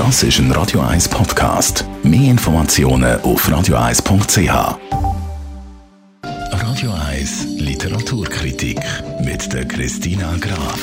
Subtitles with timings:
[0.00, 1.84] Das ist ein Radio 1 Podcast.
[2.02, 4.78] Mehr Informationen auf radio1.ch.
[6.22, 8.80] Radio 1 Literaturkritik
[9.22, 10.80] mit der Christina Graf.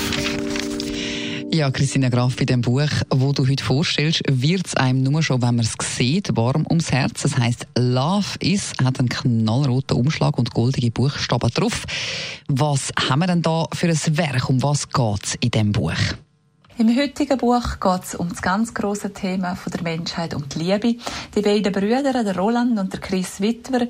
[1.52, 5.42] Ja, Christina Graf, bei dem Buch, wo du heute vorstellst, wird es einem nur schon,
[5.42, 7.24] wenn man es sieht, warm ums Herz.
[7.24, 11.86] Das heißt, Love is hat einen knallroten Umschlag und goldige Buchstaben drauf.
[12.50, 14.48] Was haben wir denn da für ein Werk?
[14.48, 15.98] Um was geht es in dem Buch?
[16.80, 20.96] Im heutigen Buch geht es um das ganz große Thema der Menschheit, um die Liebe.
[21.36, 23.88] Die beiden Brüder, der Roland und der Chris Wittwer,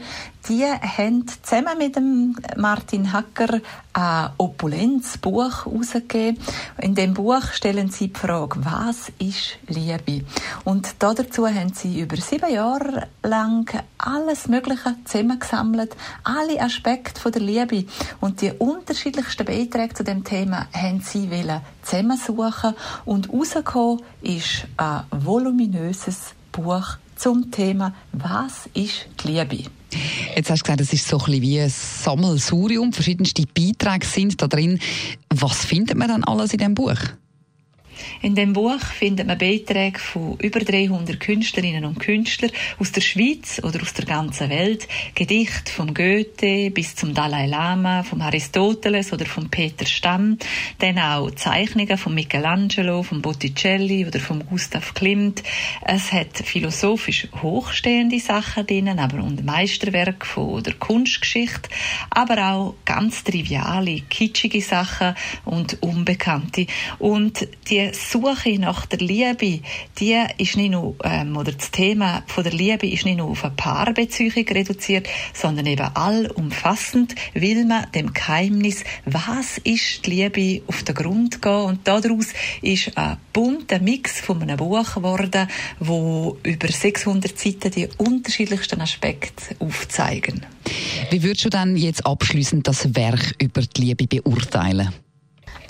[0.48, 3.60] die haben zusammen mit dem Martin Hacker
[3.92, 6.42] ein Opulenzbuch herausgegeben.
[6.82, 10.26] In dem Buch stellen sie die Frage, was ist Liebe?
[10.64, 17.86] Und dazu haben sie über sieben Jahre lang alles Mögliche zusammengesammelt, alle Aspekte der Liebe
[18.22, 21.30] und die unterschiedlichsten Beiträge zu dem Thema haben sie
[21.82, 22.76] zusammensuchen
[23.06, 29.70] und rausgekommen ist ein voluminöses Buch zum Thema «Was ist die Liebe?».
[30.36, 32.94] Jetzt hast du gesagt, es ist so ein bisschen wie ein Sammelsurium.
[32.94, 34.80] Verschiedenste Beiträge sind da drin.
[35.30, 36.98] Was findet man dann alles in dem Buch?
[38.22, 43.62] In dem Buch findet man Beiträge von über 300 Künstlerinnen und Künstlern aus der Schweiz
[43.64, 44.88] oder aus der ganzen Welt.
[45.16, 50.38] Gedichte vom Goethe bis zum Dalai Lama, vom Aristoteles oder vom Peter Stamm.
[50.80, 55.44] Dann auch Zeichnungen von Michelangelo, von Botticelli oder von Gustav Klimt.
[55.86, 61.70] Es hat philosophisch hochstehende Sachen drin, aber und Meisterwerk von der Kunstgeschichte,
[62.10, 66.68] aber auch ganz triviale, kitschige Sachen und unbekannte.
[67.00, 69.60] Und die Suche nach der Liebe,
[70.00, 73.44] die ist nicht nur, ähm, oder das Thema von der Liebe ist nicht nur auf
[73.44, 80.84] eine Paarbeziehung reduziert, sondern eben allumfassend, will man dem Geheimnis, was ist die Liebe, auf
[80.84, 82.28] den Grund gehen und daraus
[82.62, 85.48] ist ein bunter Mix von einem Buch geworden,
[85.80, 90.46] wo über 600 Seiten die unterschiedlichsten Aspekte aufzeigen.
[91.10, 94.94] Wie würdest du dann jetzt abschließend das Werk über die Liebe beurteilen?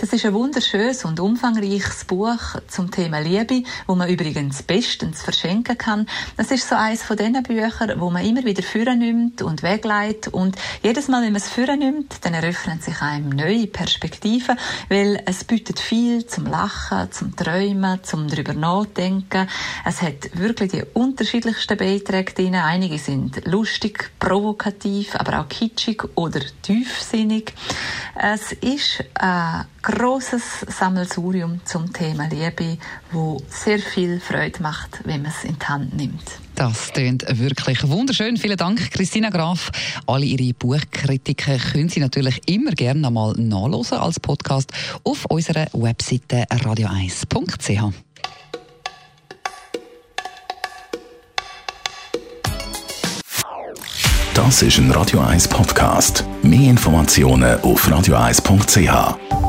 [0.08, 5.78] Das ist ein wunderschönes und umfangreiches Buch zum Thema Liebe, wo man übrigens bestens verschenken
[5.78, 6.08] kann.
[6.38, 10.34] Das ist so eines von diesen Büchern, wo man immer wieder führen nimmt und wegleitet
[10.34, 14.58] und jedes Mal, wenn man es führen nimmt, dann eröffnen sich einem neue Perspektiven,
[14.88, 19.50] weil es bietet viel zum Lachen, zum Träumen, zum darüber nachdenken.
[19.84, 22.56] Es hat wirklich die unterschiedlichsten Beiträge drin.
[22.56, 27.54] Einige sind lustig, provokativ, aber auch kitschig oder tiefsinnig.
[28.16, 29.66] Es ist ein
[29.98, 32.78] großes Sammelsurium zum Thema Liebe,
[33.12, 36.24] wo sehr viel Freude macht, wenn man es in die Hand nimmt.
[36.56, 38.38] Das klingt wirklich wunderschön.
[38.38, 39.72] Vielen Dank, Christina Graf.
[40.06, 44.72] Alle Ihre Buchkritiken können Sie natürlich immer gerne einmal nachlesen als Podcast
[45.04, 47.94] auf unserer Webseite radio1.ch.
[54.36, 56.24] Das ist ein Radio 1 Podcast.
[56.44, 59.47] Mehr Informationen auf radio1.ch.